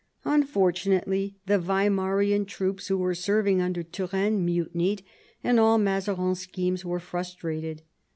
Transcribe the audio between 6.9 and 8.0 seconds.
frustrated.